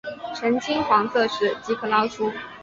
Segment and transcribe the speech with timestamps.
[0.33, 2.31] 呈金黄色时即可捞出。